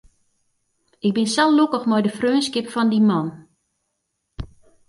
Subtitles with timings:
[1.07, 3.27] Ik bin sa lokkich mei de freonskip fan dy man.